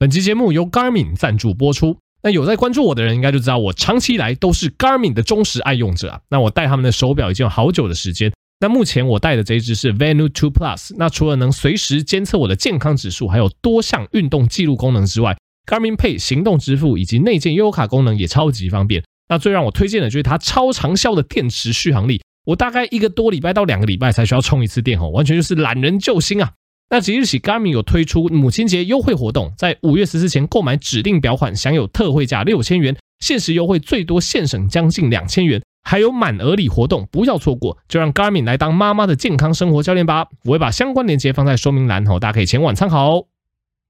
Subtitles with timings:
[0.00, 1.98] 本期节目由 Garmin 赞助播出。
[2.22, 6.20] 那有在关注我的人，应该就知道我长期以来都是 Garmin 的忠实爱用者啊。
[6.30, 8.32] 那我戴他们的手表已经有好久的时间。
[8.60, 10.94] 那目前我戴的这一只是 Venu 2 Plus。
[10.96, 19.02] 那除了能随时监测我的健康指数，还有多项运动记录功能之外，Garmin Pay 行动支付以及内建悠游卡功能也超级方便。
[19.28, 22.22] 那最让我推荐的就是它超长效的电池续航力。
[22.44, 26.52] 我大概一个多礼拜到两个礼拜才需要充一次电哦，完全就是懒人救星啊！
[26.90, 37.76] 那即日起，Garmin 有推出母亲节优惠活动，在五月十四前购买指定表款，享有特惠价六千元，限时优惠最多现省将近两千元，还有满额礼活动，不要错过！
[37.88, 40.28] 就让 Garmin 来当妈妈的健康生活教练吧！
[40.44, 43.26] 我会把相关链接放在说明栏哦，大家可以前往参考哦。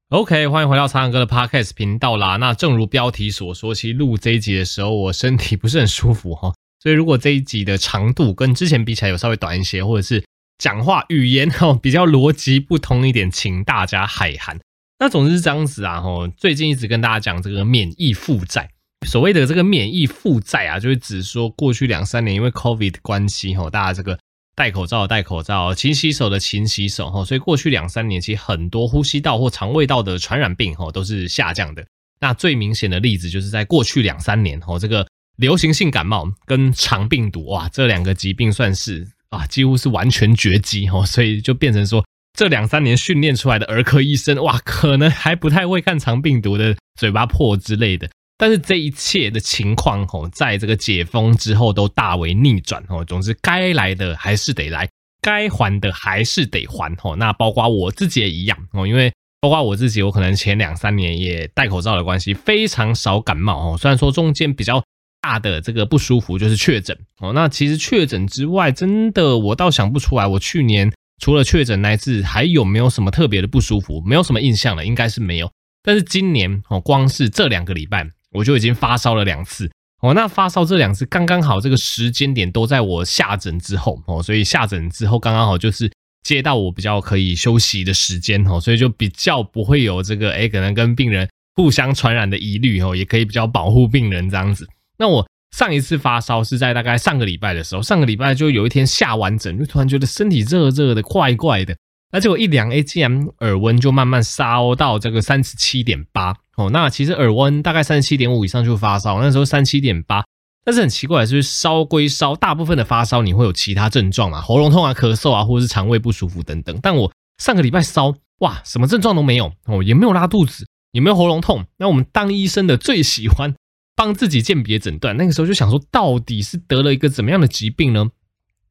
[0.08, 2.36] OK，欢迎回到苍蓝鸽的 Podcast 频道啦。
[2.36, 6.52] 那正如标题所说，其实录这一集的时候，我身体不是很舒服哈。
[6.82, 10.24] 所以，如果这一集的长度跟之前比起来有稍微短一些，或者是
[10.58, 14.58] 讲话语言哦比较逻辑不通一点，请大家海涵。
[14.98, 18.68] 那总之是这样子啊，吼，最近一直跟大家讲这个免疫负债。
[19.06, 24.18] 所谓的这个免疫负债啊，就是指说过去两三年因为 COVID 的关系，吼，大家这个
[24.56, 31.86] 戴口罩戴口罩，勤洗手的勤洗手，吼，所以过去两三年其实很多呼吸道或肠胃道的传染病，吼，都是下降的。
[32.20, 35.06] 那最明显的例子就是在过去两三年，吼，这个。
[35.38, 48.08] 流行性感冒跟肠病毒哇，这两个疾病算是啊，几乎是完全绝迹哦，所以就变成说，这两三年训练出来的儿科医生哇，可能还不太会看肠病毒的嘴巴破之类的。
[48.38, 53.04] 但是这一切的情况哦，在这个解封之后都大为逆转哦。
[53.04, 54.88] 总之，该来的还是得来，
[55.20, 57.16] 该还的还是得还哦。
[57.16, 63.76] 那包括我自己也一样哦，因为包括我自己，我可能前两三年也戴口罩的关系，非常少感冒哦。
[63.76, 64.82] 虽然说中间比较。
[65.20, 74.00] 大的这个不舒服就是确诊哦，那其实确诊之外，真的我倒想不出来，我去年除了确诊那一次，还有没有什么特别的不舒服？
[74.06, 75.50] 没有什么印象了，应该是没有。
[75.82, 79.70] 但是今年哦，光是这两个礼拜，我就已经发烧了两次
[80.00, 80.14] 哦。
[80.14, 85.90] 那发烧这两次刚刚好，这个时间点都在我下诊之后哦，所以下诊之后刚刚好就是
[86.22, 94.68] 接到我比较可以休息的时间哦，所以就比较不会有这个诶可能跟病人互相传染的疑虑哦，也可以比较保护病人这样子。
[94.98, 95.26] 那我
[95.56, 101.74] 上一次发烧是在大概上个礼拜的时候，上个礼拜就有一天下完诊，就突然觉得身体热热的，怪怪的。
[102.10, 106.70] 那结果一量哎，竟然耳温就慢慢烧到这个三十七点八哦。
[106.70, 110.24] 那其实耳温大概三十七点五以上就发烧，那时候三七点八。
[110.64, 116.78] 但是很奇怪的是，烧归烧，大部分的发烧你会有其他症状啊，喉咙痛啊、咳嗽啊，或者是肠胃不舒服等等。
[116.82, 121.64] 但我上个礼拜烧，哇，什么症状都没有哦，也没有拉肚子，也没有喉咙痛。
[121.78, 123.54] 那我们当医生的最喜欢。
[123.98, 128.08] 帮自己鉴别诊断，那个时候就想说，到底是得了一个怎么样的疾病呢？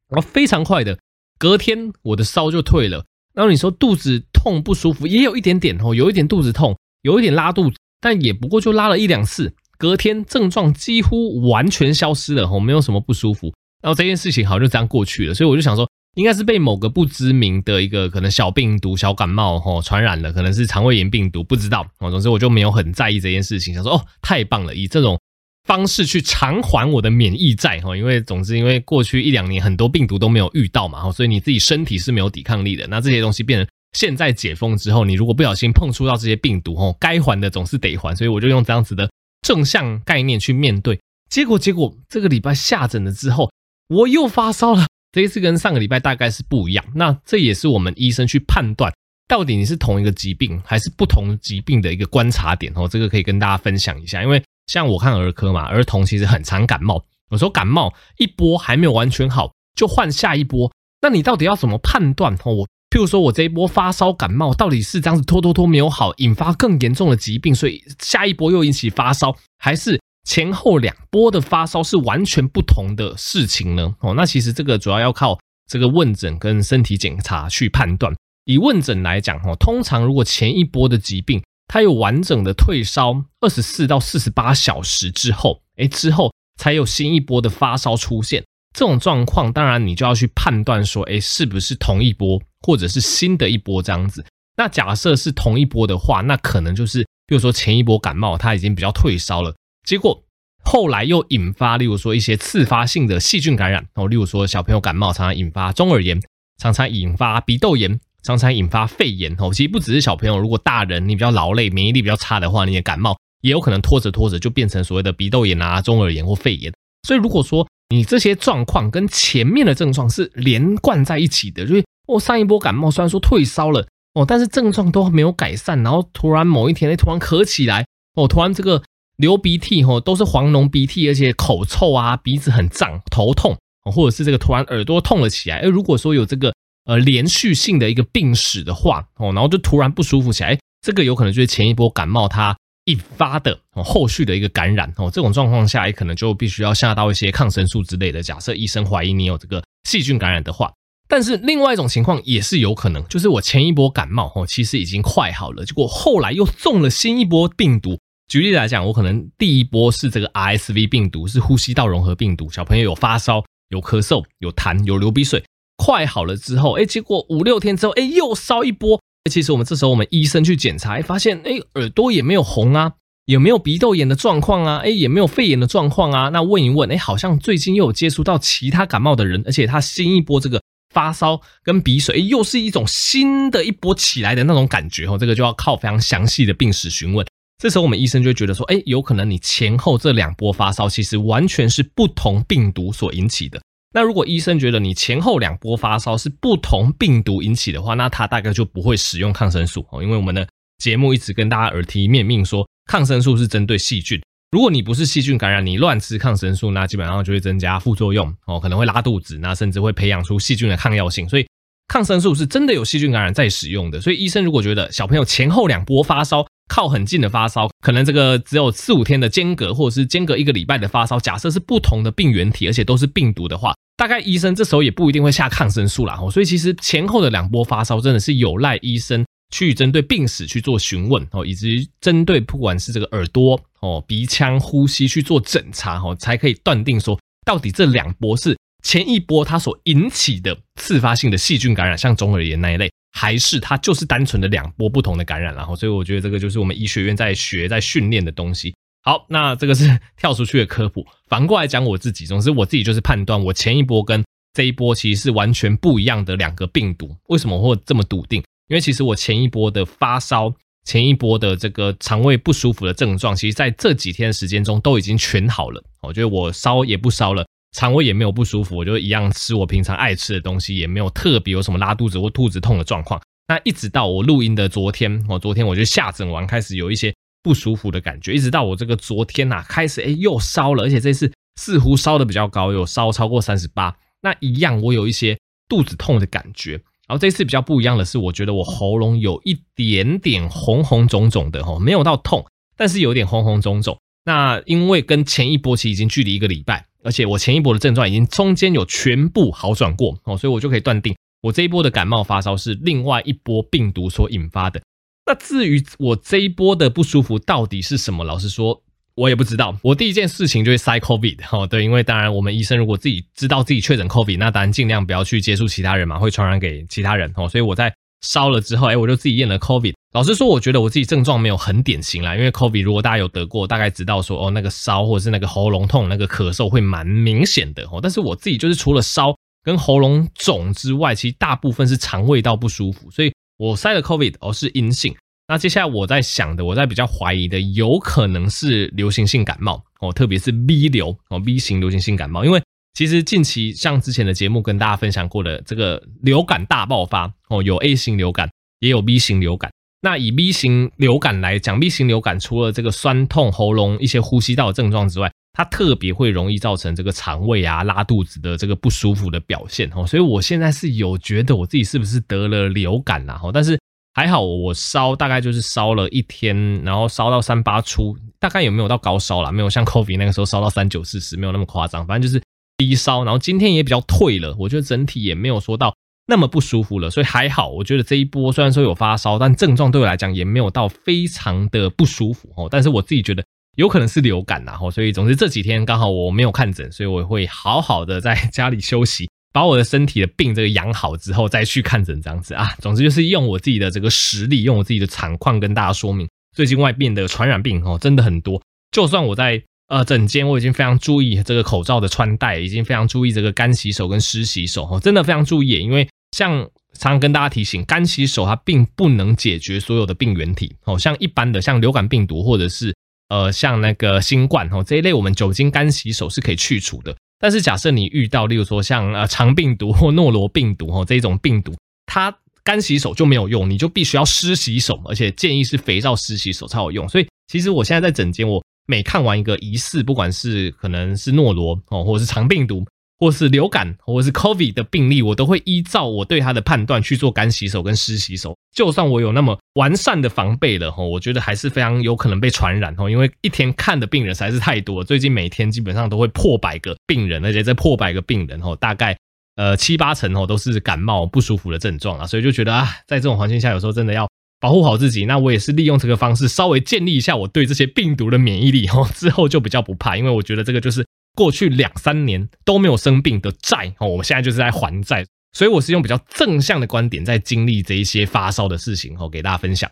[0.07, 0.97] 然后非常快的，
[1.37, 3.03] 隔天我的烧就退了。
[3.33, 13.53] 然后你说肚子痛不舒服，也有一点点哦，有一点肚子痛，有一点拉肚子，但也不过就拉了一两次，隔天症状几乎完全消失了哦，没有什么不舒服。
[13.81, 15.86] 然后这件事情好像就这样过去了，所以我就想说。
[16.17, 22.09] 应该是被某个不知名的一个可能小病毒、小感冒吼传染了，可能是肠胃炎病毒，不知道哦。
[22.09, 25.19] 总之我就没有很在意这件事情，想说哦，太棒了，以这种
[25.65, 27.95] 方式去偿还我的免疫债哈。
[27.95, 32.87] 因为总之因为过去一两年很多病毒都没有遇到嘛，所以你自己身体是没有抵抗力的。
[32.87, 39.07] 那这些东西变成现在解封之后，你如果不小心碰触到这些病毒吼，该还的总是得还，所以我就用这样子的
[39.47, 40.99] 正向概念去面对。
[41.29, 43.51] 结果结果这个礼拜下诊了之后，
[43.89, 44.87] 我又发烧了。
[45.17, 48.93] 这一次跟上个礼拜大概是不一样，那这也是我们医生去判断
[49.27, 52.87] 到底你是同一个疾病还是不同疾病的一个观察点哦。
[52.87, 60.71] 这个可以跟大家分享一下，因为像我看儿科嘛，儿童其实很常感冒，有时候感冒一波还没有完全好，就换下一波。
[61.01, 62.53] 那你到底要怎么判断哦？
[62.53, 69.99] 我譬如说我这一波发烧感冒到底是这样子拖拖拖没有好，引发更严重的疾病，所以下一波又引起发烧，还是？
[70.27, 73.95] 前后两波的发烧是完全不同的事情呢。
[74.01, 75.39] 哦，那其实这个主要要靠
[75.69, 78.13] 这个问诊跟身体检查去判断。
[78.43, 88.43] 以问诊来讲，哦，通常如果前一波的疾病它有完整的退烧二十四到四十八小时之后，诶，之后才有新一波的发烧出现，
[88.77, 94.25] 这种状况，当然你就要去判断说，诶，是不是同一波，或者是新的一波这样子。
[94.57, 99.55] 那假设是同一波的话，那可能就是，比如说前一波感冒它已经比较退烧了。
[99.87, 100.21] 结果
[100.65, 106.21] 后来又引发，例如说一些次发性的细菌感染哦，例如说小朋友感冒常常引发中耳炎，
[106.61, 109.49] 常常引发鼻窦炎，常常引发肺炎哦。
[109.53, 116.73] 其实不只是小朋友，如果大人你比较劳累、免疫力比较差的话，你的感冒也有可能拖着拖着就变成所谓的鼻窦炎啊、中耳炎或肺炎。
[117.07, 127.85] 所以如果说你这些状况跟前面的症状是连贯在一起的，就是我上一波感冒虽然说退烧了，哦，但是症状都没有改善，然后突然某一天，哎，突然咳起来，
[128.15, 128.83] 哦，突然这个
[129.17, 133.57] 流鼻涕，哦，都是黄浓鼻涕，而且口臭啊，鼻子很胀，头痛，
[133.91, 136.53] 或者是这个突然耳朵痛了起来，哎，如果说有这个
[136.85, 142.55] 呃连续性的一个病史的话，哦，然后就突然不舒服起来，这个有可能就是前一波感冒它
[142.85, 148.21] 引发的，后续的一个感染，哦，这种状况下也可能就必须要下到一些抗生素之类的。
[148.21, 150.71] 假设医生怀疑你有这个细菌感染的话。
[151.09, 157.97] 但是另外一种情况也是有可能，就是我前一波感冒哦，其实已经快好了，结果后来又中了新一波病毒。
[158.27, 165.43] 举例来讲，我可能第一波是这个 RSV 病毒，是呼吸道融合病毒，小朋友有发烧、有咳嗽、有痰、有流鼻水，
[165.77, 168.99] 快好了之后，哎，结果五六天之后，哎，又烧一波。
[169.31, 172.93] 其实我们这时候我们医生去检查，发现哎，耳朵也没有红啊，
[173.25, 176.29] 也没有鼻窦炎的状况啊，哎，也没有肺炎的状况啊。
[176.29, 180.61] 那问一问，哎，好像最近又有接触到其他感冒的人，而且他新一波这个。
[180.93, 187.23] 发烧跟鼻水，又是一种新的一波起来的那种感觉哦，这个就要靠非常详细的病史询问。
[187.57, 193.59] 这时候我们医生就觉得说，哎，有可能你前后这两波发烧其实完全是不同病毒所引起的。
[193.93, 204.21] 那如果医生觉得你前后两波发烧是不同病毒引起的话，那他大概就不会使用抗生素哦，因为我们的节目一直跟大家耳提面命说，抗生素是针对细菌。
[204.51, 211.27] 如果你不是细菌感染，你乱吃抗生素，那基本上就会增加副作用哦，可能会拉肚子，那甚至会培养出细菌的抗药性。
[211.27, 211.45] 所以
[211.87, 213.99] 抗生素是真的有细菌感染在使用的。
[213.99, 226.17] 所以医生如果觉得小朋友前后两波发烧靠很近的发烧，可能这个只有四五天的间隔，或者是间隔一个礼拜的发烧，假设是不同的病原体，而且都是病毒的话，大概医生这时候也不一定会下抗生素啦。
[226.31, 229.25] 所以其实前后的两波发烧真的是有赖医生。
[229.49, 245.53] 去针对病史去做询问哦，以及针对不管是这个耳朵哦、鼻腔、呼吸去做诊查哦，才可以断定说到底这两波是前一波它所引起的次发性的细菌感染，像中耳炎那一类，还是它就是单纯的两波不同的感染。
[245.55, 248.73] 然后，所以我觉得这个就是我们医学院在学、在训练的东西。
[249.03, 251.05] 好，那这个是跳出去的科普。
[251.27, 254.23] 反过来讲，我自己，总之我自己就是判断，我前一波跟
[254.53, 257.15] 这一波其实是完全不一样的两个病毒。
[257.29, 258.43] 为什么会这么笃定？
[258.67, 260.53] 因为其实我前一波的发烧，
[260.83, 265.81] 前一波的这个肠胃不舒服的症状，其实在这几天时间中都已经全好了。
[266.01, 273.21] 我觉得我烧也不烧了，肠胃也没有不舒服，我就一样吃我平常爱吃的东西，也没有特别有什么拉肚子或肚子痛的状况。
[273.47, 283.95] 那一直到我录音的昨天，我昨天我就下诊完开始有一些不舒服的感觉，一直到我这个昨天呐开始哎又烧了，而且这次似乎烧的比较高，有烧超过三十八。
[284.21, 285.37] 那一样我有一些
[285.69, 286.73] 肚子痛的感觉。
[287.07, 293.97] 然后这次比较不一样的是，我觉得我喉咙有一点点红红肿肿的哈，没有到痛，但是有点红红肿肿。
[294.25, 304.81] 那因为跟前一波期已经距离一个礼拜，而且我前一波的症状已经中间有全部好转过哦，所以我就可以断定我这一波的感冒发烧是另外一波病毒所引发的。
[305.25, 308.83] 那至于我这一波的不舒服到底是什么，老实说。
[309.15, 317.49] 我也不知道，我第一件事情就是筛 COVID 哦，对，因为当然我们医生如果自己知道自己确诊 COVID，那当然尽量不要去接触其他人嘛，会传染给其他人哦。
[317.49, 319.93] 所以我在烧了之后，哎，我就自己验了 COVID。
[320.13, 327.99] 老实说，我觉得我自己症状没有很典型啦，因为 COVID 如果大家有得过，大概知道说哦，那个烧或者是那个喉咙痛、那个咳嗽会蛮明显的哦。
[328.01, 335.15] 但是我自己就是除了烧跟喉咙肿之外，其实大部分是肠胃道不舒服，所以我筛了 COVID 哦是阴性。
[335.49, 342.43] 那接下来我在想的，我在比较怀疑的，有可能是流行性感冒哦，特别是 B 流哦，B 型流行性感冒。
[342.43, 342.61] 因为
[342.93, 349.71] 其实近期像之前的节目跟大家分享过的这个流感大爆发哦，有 A 型流感，也有 B 型流感。
[350.01, 360.05] 那以 B 型流感来讲，B 型流感除了这个酸痛、喉咙一些呼吸道症状之外，它特别会容易造成这个肠胃啊、拉肚子的这个不舒服的表现哦。
[360.05, 363.39] 所以我现在是有觉得我自己是不是得了流感啦？
[363.43, 363.77] 哦，但是。
[364.13, 369.51] 还好，我烧大概就是烧了一天，然后烧到三八初，大概有没有到高烧啦？
[369.51, 372.03] 没有像 COVID 那个时候烧到三九四十，没有那么夸张。
[372.07, 372.43] 反正就是
[372.77, 375.95] 低烧，然后今天也比较退了，我觉得整体也没有说到
[376.27, 377.69] 那么不舒服了，所以还好。
[377.69, 382.67] 我觉得这一波虽然说有发烧，但症状对我来讲也没有到非常的不舒服哦。
[382.69, 383.43] 但是我自己觉得
[383.77, 389.27] 有可能是流感然后，所以总之这几天刚好我没有看诊，所以我会好好的在家里休息。
[389.53, 398.61] 把我的身体的病这个养好之后再去看诊这样子啊，总之就是用我自己的这个实力，用我自己的场况跟大家说明，最近外面的传染病哦真的很多。
[398.91, 405.69] 就算我在呃整间，我已经非常注意这个口罩的穿戴，已经非常注意这个干洗手跟湿洗手哦，真的非常注意。
[405.79, 406.59] 因为像
[406.93, 412.93] 常常跟大家提醒，干洗手它并不能解决所有的病原体哦，像一般的像流感病毒或者是
[413.29, 417.15] 呃像那个新冠哦这一类，我们酒精干洗手是可以去除的。
[417.39, 421.73] 但是假设你遇到，例如说像呃肠病毒或诺罗病毒哦这一种病毒，
[422.07, 427.07] 它干洗手就没有用，你就必须要湿洗手，而且建议是肥皂湿洗手才有用。
[427.07, 432.83] 所以其实我现在在整间，我每看完一个疑似，不管是可能是诺罗哦，或者是肠病毒。
[433.19, 438.55] 或是流感，或是 COVID 的病例，我都会依照我对他的判断去做干洗手跟湿洗手。
[438.75, 449.17] 就算我有那么完善的防备了，我觉得还是非常有可能被传染哦，因为一天看的病人实在是太多，最近每天基本上都会破百个病人，而且这破百个病人哦，大概
[449.55, 455.25] 呃七八成哦都是感冒不舒服的症状啊，所以就觉得啊，在这种环境下，有时候真的要保护好自己。
[455.25, 461.05] 那我也是利用这个方式，稍微建立一下我对这些病毒的免疫力，之后就比较不怕，因为我觉得这个就是。
[461.35, 465.23] 过去两三年都没有生病的债哦，我现在就是在还债，
[465.53, 469.87] 所以我是用比较正向的观点在经历这一些发烧的事情哦，给大家分享。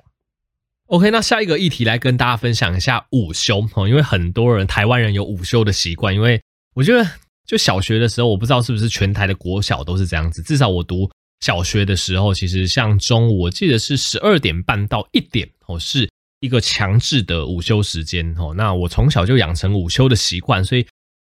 [0.88, 6.42] OK，那下一个议题来跟大家分享一下午休哦，因为很多人台湾人有午休的习惯，因为
[6.74, 7.08] 我觉得
[7.46, 11.08] 就小学的时候，我不知道是不是全台的国小都是这样子，至少我读
[11.42, 18.54] 小学的时候，其实像中午我记得是十二点半到一点哦，是一个强制的午休时间哦。
[18.56, 20.86] 那我从小就养成午休的习惯，所以。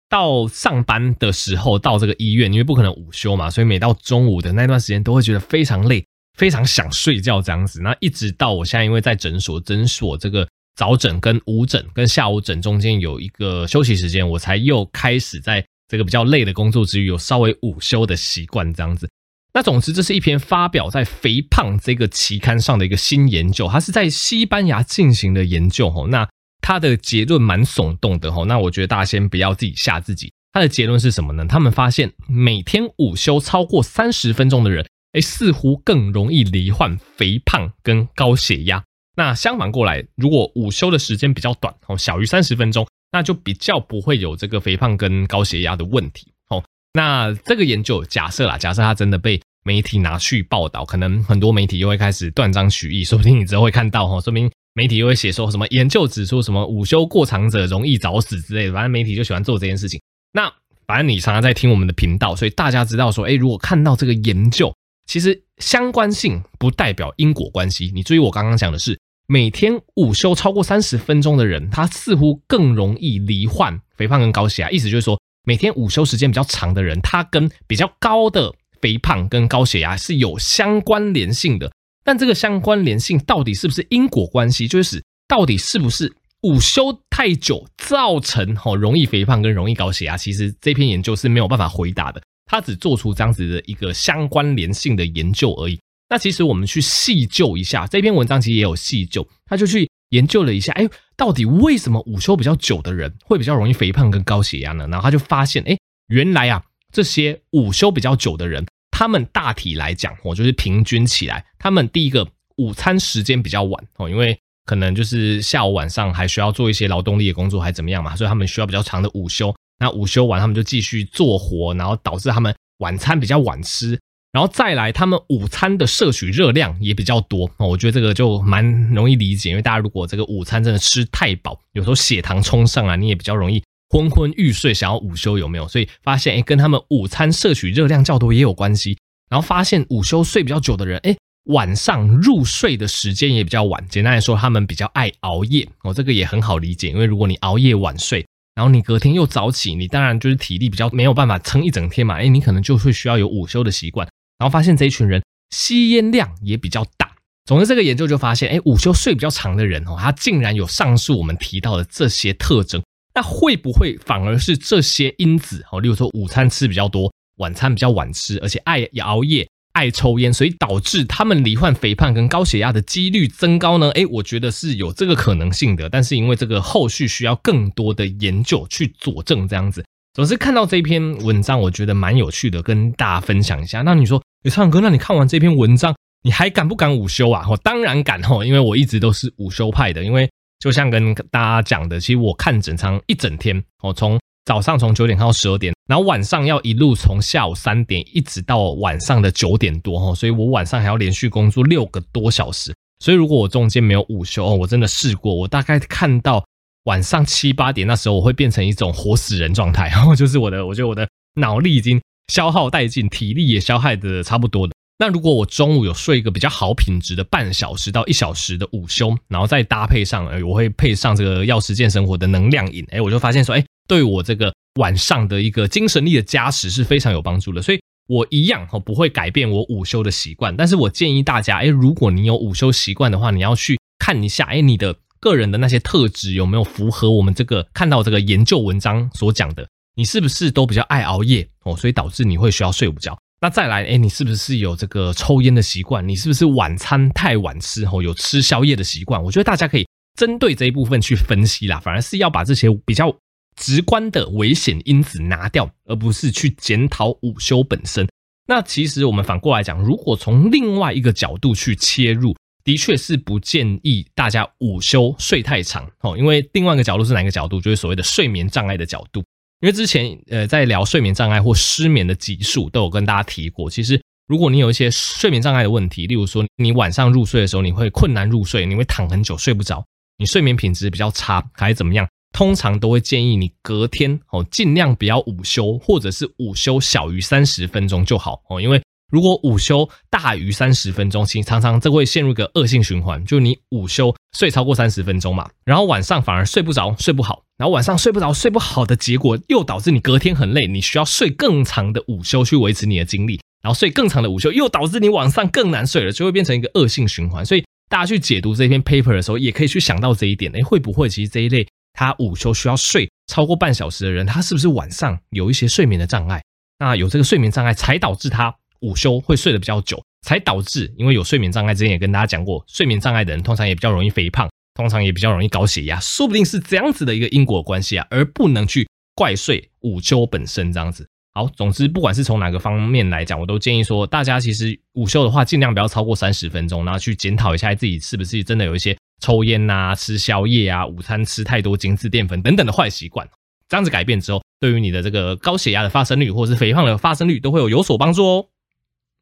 [0.09, 6.07] 到上班的时候，到这个医院，因为不可能午休嘛，所以每到中午的那段时间，都会觉得非常累，
[6.39, 7.83] 非常想睡觉这样子。
[7.83, 19.11] 那一直到我现在，因为在诊所，诊所这个早诊跟午诊跟下午诊中间有一个休息时间，我才又开始在这个比较累的工作之余，有稍微午休的习惯这样子。
[19.57, 26.07] 那总之，这是一篇发表在《肥胖》这个期刊上的一个新研究，它是在西班牙进行的研究哦。
[26.11, 26.29] 那
[26.61, 30.31] 它的结论蛮耸动的吼，那我觉得大家先不要自己吓自己。
[30.53, 31.47] 他的结论是什么呢？
[31.49, 38.85] 他们发现每天午休超过三十分钟的人，诶，似乎更容易罹患肥胖跟高血压。
[39.17, 46.63] 那相反过来，如果午休的时间比较短哦，小于三十分钟，那就比较不会有这个肥胖跟高血压的问题哦。
[46.93, 54.49] 那这个研究假设啦，假设他真的被媒体拿去报道，可能很多媒体又会开始断章取义，说不定你之后会看到哈，说明。
[54.75, 59.99] 媒体又会写说什么研究指出什么午休过长者容易早死之类的，反正媒体就喜欢做这件事情。
[60.33, 60.53] 那
[60.87, 64.71] 反正你常常在听我们的频道，所以大家知道说，哎，如果看到这个研究，
[65.07, 67.91] 其实相关性不代表因果关系。
[67.95, 74.71] 你注意我刚刚讲的是，每天午休超过三十分钟的人，他似乎更容易罹患肥胖跟高血压。
[74.71, 78.55] 意思就是说，每天午休时间比较长的人，他跟比较高的
[78.87, 81.73] 肥胖跟高血压是有相关联性的。
[82.05, 84.69] 但这个相关联性到底是不是因果关系？
[84.69, 90.17] 就是到底是不是午休太久造成哦容易肥胖跟容易高血压？
[90.17, 95.81] 其实这篇研究是没有办法回答的，他只做出这样子的一个相关联性的研究而已。
[96.09, 104.87] 那其实我们去细究一下这篇文章，其实也有细究，他就去研究了一下，哎，到底为什么午休比较久的人会比较容易肥胖跟高血压呢？
[104.87, 105.77] 然后他就发现，哎，
[106.07, 106.63] 原来啊
[106.93, 108.65] 这些午休比较久的人。
[108.99, 112.27] 他们大体来讲，我就是平均起来，他们第一个
[112.57, 119.55] 午餐时间比较晚哦，因为可能就是下午晚上还需要做一些劳动力的工作，还怎么样嘛，所以他们需要比较长的午休。
[119.79, 124.01] 那午休完，他们就继续做活，然后导致他们晚餐比较晚吃，
[124.33, 127.69] 然后再来，他们午餐的摄取热量也比较多哦。
[127.69, 133.63] 我觉得这个就蛮容易理解，因为大家如果这个午餐真的吃太饱，有时候血糖冲上来，你也比较容易。
[133.89, 135.69] 昏昏欲睡，想要午休有没有？
[135.69, 138.99] 所以发现诶，跟他们午餐摄取热量较多也有关系。
[139.29, 141.17] 然后发现午休睡比较久的人，诶，
[141.47, 143.85] 晚上入睡的时间也比较晚。
[143.89, 146.91] 简单来说，他们比较爱熬夜哦，这个也很好理解。
[146.91, 152.17] 因为如果你熬夜晚睡，然后你隔天又早起，你当然就是体力比较没有办法撑一整天嘛。
[152.17, 154.07] 诶，你可能就会需要有午休的习惯。
[154.39, 157.11] 然后发现这一群人吸烟量也比较大。
[157.47, 162.83] 总之，这个研究就发现，诶，午休睡比较长的人哦，他竟然有上述我们提到的这些特征。
[163.17, 173.89] 那会不会反而是这些因子哦，例如说午餐吃比较多，晚餐比较晚吃，而且爱熬夜、爱抽烟，所以导致他们罹患肥胖跟高血压的几率增高呢？
[173.93, 179.83] 诶，我觉得是有这个可能性的，但是因为这个后续需要更多的研究去佐证这样子。
[180.13, 183.81] 总之看到这篇文章，我觉得蛮有趣的，跟大家分享一下。
[183.81, 187.47] 那你说，诶，唱歌，那你看完这篇文章，你还敢不敢午休啊？
[187.49, 190.29] 我当然敢哦，因为我一直都是午休派的，因为。
[190.59, 202.75] 就像跟大家讲的，其实我看诊常一整天，哦，从早上从九点看到十二点，然后晚上要一路从下午三点一直到晚上的九点多，哈，所以我晚上还要连续工作六个多小时。
[203.01, 206.43] 所以如果我中间没有午休，哦，我真的试过，我大概看到
[206.85, 212.01] 晚上七八点那时候，我会变成一种活死人状态，然 后就是我的，我觉得我的脑力已经
[212.33, 214.73] 消耗殆尽，体力也消耗的差不多的。
[214.99, 227.61] 那如果我中午有睡一个比较好品质的半小时到一小时的午休，然后再搭配上，诶，我会配上这个药师健生活的能量饮，诶，我就发现说，诶，对我这个晚上的一个精神力的加持是非常有帮助的。
[227.61, 243.19] 所以我一样哦不会改变我午休的习惯，但是我建议大家，诶，如果你有午休习惯的话，你要去看一下，诶，你的个人的那些特质有没有符合我们这个看到这个研究文章所讲的，你是不是都比较爱熬夜哦，所以导致你会需要睡午觉。
[243.41, 246.07] 那再来，诶，你是不是有这个抽烟的习惯？
[246.09, 249.23] 你是不是晚餐太晚吃哦，有吃宵夜的习惯？
[249.23, 249.87] 我觉得大家可以
[250.19, 253.15] 针对这一部分去分析啦，反而是要把这些比较
[253.57, 258.09] 直观的危险因子拿掉，而不是去检讨午休本身。
[258.49, 267.61] 那其实我们反过来讲，如果从另外一个角度去切入，的确是不建议大家午休睡太长哦，因为另外一个角度是哪个角度？
[267.61, 269.23] 就是所谓的睡眠障碍的角度。
[269.61, 279.85] 因为之前呃在聊睡眠障碍或失眠的集数都有跟大家提过，其实如果你有一些睡眠障碍的问题，例如说你晚上入睡的时候你会困难入睡，你会躺很久睡不着，
[280.19, 288.83] 你睡眠品质比较差还是怎么样，通常都会建议你隔天哦尽量不要午休，或者是午休小于三十分钟就好哦，因为。
[289.11, 307.47] 如果午休大于三十分钟，其实常常这会陷入一个恶性循环，就是你午休睡超过三十分钟嘛，然后晚上反而睡不着、睡不好，然后晚上睡不着、睡不好的结果，又导致你隔天很累，你需要睡更长的午休去维持你的精力，然后睡更长的午休又导致你晚上更难睡了，就会变成一个恶性循环。
[307.47, 316.43] 所以大家去解读这篇 paper 的时候，也可以去想到这一点，诶，会不会其实这一类他午休需要睡超过半小时的人，他是不是晚上有一些睡眠的障碍？
[316.81, 318.53] 那有这个睡眠障碍才导致他。
[318.87, 321.75] 午休会睡得比较久，才导致因为有睡眠障碍。
[321.75, 331.05] 之前也跟大家讲过，睡眠障碍的人通常也比较容易肥胖，通常也比较容易高血压，说不定是这样子的一个因果关系啊，而不能去怪睡午休本身这样子。
[331.35, 343.29] 好，总之不管是从哪个方面来讲，我都建议说，大家其实午休的话，尽量不要超过三十分钟，然后去检讨一下自己是不是真的有一些抽烟啊、吃宵夜啊、午餐吃太多精致淀粉等等的坏习惯。
[343.69, 348.47] 这样子改变之后，对于你的这个高血压的发生率，或者是肥胖的发生率，都会有有所帮助哦。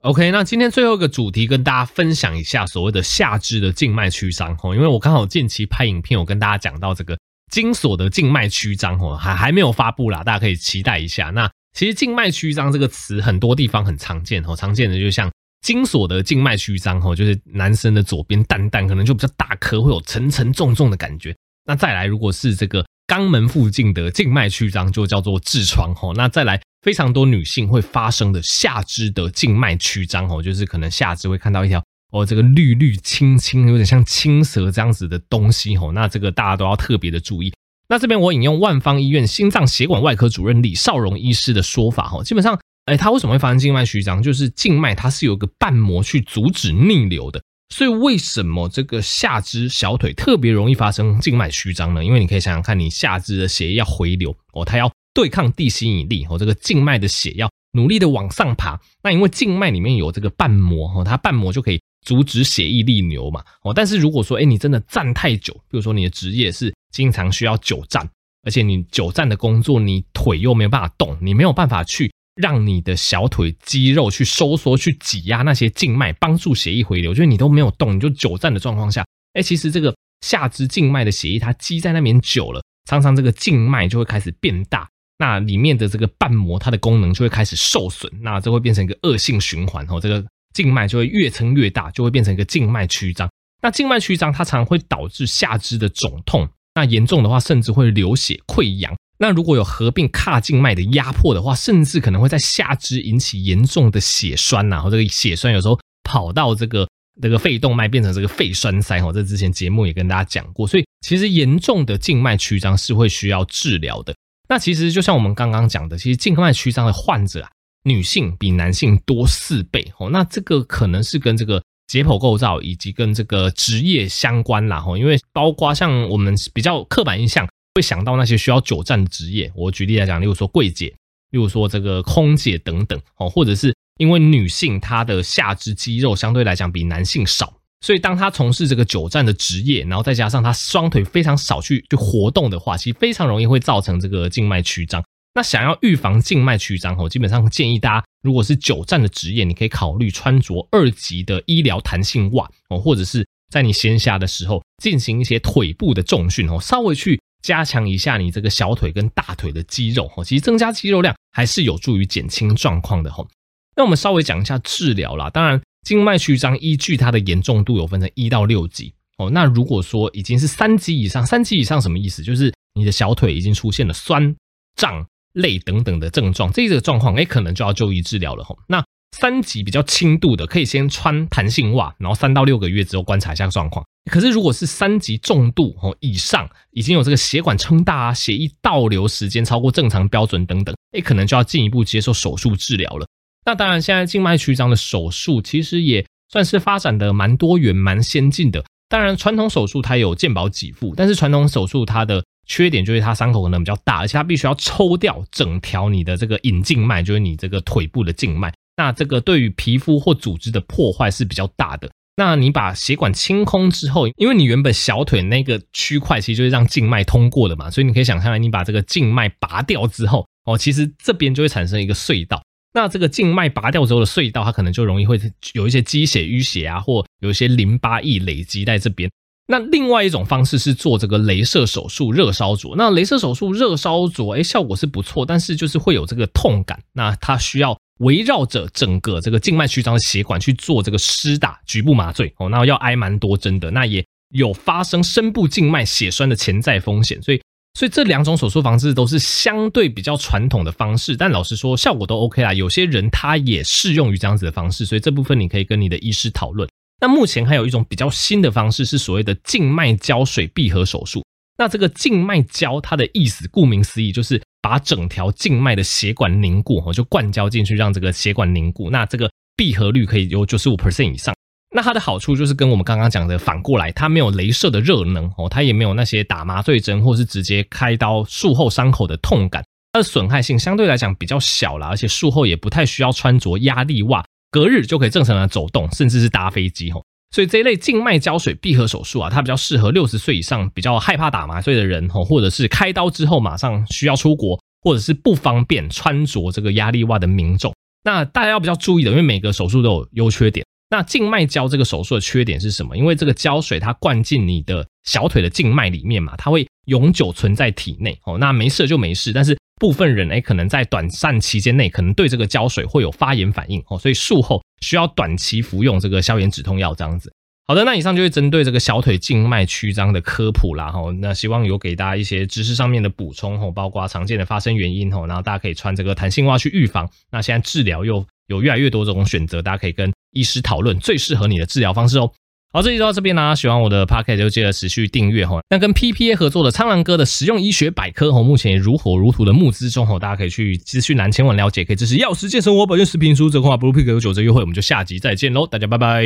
[0.05, 7.19] OK，那今天最后一个主题跟大家分享一下所谓的下肢的静脉曲张哦，因为我刚好近期拍影片，我跟大家讲到这个
[7.51, 11.31] 精索的静脉曲张哦，还还没有发布啦，大家可以期待一下。
[11.31, 21.35] 那其实静脉曲张这个词很多地方很常见哦，常见的就像精索的静脉曲张哦，就是男生的左边蛋蛋可能就比较大颗，会有沉沉重重的感觉。
[21.65, 26.13] 那再来，如果是这个肛门附近的静脉曲张，就叫做痔疮哦。
[26.17, 26.61] 那再来。
[26.83, 35.93] 非常多女性会发生的下肢的静脉曲张哦，就是可能下肢会看到一条哦，这个绿绿青青，有点像青蛇这样子的东西哦。
[35.95, 37.51] 那这个大家都要特别的注意。
[37.89, 44.23] 那这边我引用万方医院心脏血管外科主任李少荣医师的说法哦，基本上，哎，他为什么会发生静脉曲张？
[44.23, 52.05] 就是静脉它是有个瓣膜去阻止逆流的，所以为什么这个下肢小腿特别容易发生静脉曲张呢？
[52.05, 54.91] 因为你可以想想看，你下肢的血液要回流哦，它要。
[55.15, 58.77] 对抗地心引力哦，这个静脉的血要努力的往上爬。
[59.01, 63.73] 那因为静脉里面有这个瓣膜哦，它瓣膜就可以阻止血液逆流嘛哦。
[63.73, 68.05] 但是如果说哎，你真的站太久，比如说你的职业是经常需要久站，
[68.43, 84.89] 而且你久站的工作，你腿又没有办法动，你没有办法去让你的小腿肌肉去收缩、去挤压那些静脉，帮助血液回流，就是你都没有动，你就久站的状况下，哎，其实这个下肢静脉的血液它积在那边久了，常常这个静脉就会开始变大。
[85.19, 90.01] 那里面的这个瓣膜，它的功能就会开始受损，那这会变成一个恶性循环哦。
[90.01, 93.31] 这个静脉就会越撑越大，就会变成一个静脉曲张。
[93.63, 98.93] 那静脉曲张它常常会导致下肢的肿痛，那严重的话甚至会流血溃疡。
[99.27, 104.77] 那如果有合并髂静脉的压迫的话，甚至可能会在下肢引起严重的血栓呐。
[104.77, 106.87] 然后这个血栓有时候跑到这个
[107.23, 109.11] 这个肺动脉变成这个肺栓塞哦。
[109.11, 114.15] 这之前节目也跟大家讲过，所以其实严重的静脉曲张是会需要治疗的。
[114.47, 117.49] 那其实就像我们刚刚讲的，其实静脉曲张的患者啊，
[117.85, 120.11] 女性比男性多四倍哦。
[120.11, 124.99] 那这个可能是跟这个解剖构造以及跟这个职业相关啦哈。
[124.99, 130.87] 因为包括像我们比较刻板印象会想到那些需要久站的职业，我举例来讲，例如说柜姐，
[131.31, 137.53] 例如说这个空姐等等哦，或者是因为女性她的下肢肌肉相对来讲比男性少。
[137.81, 145.05] 所以，当他从事这个久站的职业，然后再加上他双腿非常少去去活动的话，其实非常容易会造成这个静脉曲张。
[145.35, 163.29] 那想要预防静脉曲张哦，基本上建议大家，如果是久站的职业，你可以考虑穿着二级的医疗弹性袜哦，或者是在你闲暇的时候进行一些腿部的重训哦，稍微去加强一下你这个小腿跟大腿的肌肉哦，其实增加肌肉量还是有助于减轻状况的吼。
[163.77, 165.61] 那我们稍微讲一下治疗啦，当然。
[165.85, 169.29] 静脉曲张依据它的严重度有分成一到六级哦。
[169.29, 172.23] 那如果说已经是三级以上，三级以上什么意思？
[172.23, 174.35] 就是你的小腿已经出现了酸、
[174.77, 178.59] 胀、累等等的症状，这个状况哎，可能就要就医治疗了吼。
[178.67, 178.83] 那
[179.15, 183.85] 三级比较轻度的，可以先穿弹性袜，然后三到六个月之后观察一下状况。
[184.11, 193.07] 可是如果是三级重度哦以上，已经有这个血管撑大啊，血液倒流时间超过正常标准等等，哎，可能就要进一步接受手术治疗了。
[193.47, 198.65] 那当然，现在静脉曲张的手术其实也算是发展的蛮多元、蛮先进的。
[198.89, 208.53] 当然，传统手术它有健保给付，但是传统手术它的缺点就是它伤口可能比较大，而且它必须要抽掉整条你的这个隐静脉，就是你这个腿部的静脉。
[208.77, 211.91] 那这个对于皮肤或组织的破坏是比较大的。
[212.17, 222.41] 那你把血管清空之后，因为你原本小腿那个区块其实就是让静脉通过的嘛，所以你可以想象，你把这个静脉拔掉之后，哦，其实这边就会产生一个隧道。
[222.73, 225.21] 那这个静脉拔掉之后的隧道，它可能就容易会
[225.55, 229.11] 有一些积血淤血啊，或有一些淋巴液累积在这边。
[229.47, 232.75] 那另外一种方式是做这个雷射手术热烧灼。
[232.77, 236.81] 那雷射手术热烧灼，哎，效果是不错，但是就是会有这个痛感。
[236.93, 247.23] 那它需要围绕着整个这个静脉曲张的血管去做这个施打局部麻醉哦，那要挨蛮多针的，那也有发生深部静脉血栓的潜在风险。
[247.23, 247.41] 所以，
[247.79, 252.53] 所以这两种手术方式都是相对比较传统的方式，但老实说效果都 OK 啦。
[252.53, 256.69] 有些人他也适用于这样子的方式，所以这部分你可以跟你的医师讨论。
[257.01, 261.25] 那目前还有一种比较新的方式，是所谓的静脉胶水闭合手术。
[261.57, 268.89] 那这个静脉胶，它的意思顾名思义，就是把整条静脉的血管凝固，哦，就灌胶进去，让这个血管凝固。
[268.89, 271.35] 那这个闭合率可以有九十五 percent 以上。
[271.77, 279.63] 那它的好处就是跟我们刚刚讲的反过来，它没有雷射的热能，哦，它也没有那些打麻醉针或是直接开刀术后伤口的痛感。
[279.93, 284.25] 它的损害性相对来讲比较小啦，而且术后也不太需要穿着压力袜。
[284.51, 297.75] 隔日就可以正常的走动，甚至是搭飞机吼，所以这一类静脉胶水闭合手术啊，它比较适合六十岁以上比较害怕打麻醉的人哦，或者是开刀之后马上需要出国，或者是不方便穿着这个压力袜的民众。
[298.05, 300.65] 那大家要比较注意的，因为每个手术都有优缺点。
[300.91, 302.97] 那静脉胶这个手术的缺点是什么？
[302.97, 308.39] 因为这个胶水它灌进你的小腿的静脉里面嘛，它会永久存在体内哦。
[308.39, 317.33] 那没事就没事，但是部分人诶可能在短暂期间内可能对这个胶水会有发炎反应哦，所以术后需要短期服用这个消炎止痛药这样子。
[317.67, 321.01] 好的，那以上就是针对这个小腿静脉曲张的科普啦哈。
[321.21, 327.09] 那希望有给大家一些知识上面的补充哦，包括常见的发生原因哦，然后大家可以穿这个弹性袜去预防。
[327.31, 332.31] 那现在治疗又有越来越多这种选择，大家可以跟医师讨论最适合你的治疗方式哦。
[332.75, 333.55] 好，这集就到这边啦。
[333.55, 335.61] 喜欢我的 p o c k e t 就记得持续订阅哈。
[335.71, 344.61] 那跟 PPA 合作的苍兰哥的实用医学百科哈，目前也如火如荼的募资中哈，大家可以去资讯栏前往了解，可以支持药师健生活保健食品输折扣码 Blue Pick 有九折优惠。
[344.61, 346.25] 我们就下集再见喽，大家拜拜。